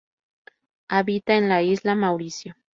[0.87, 2.55] Habita en la isla Mauricio.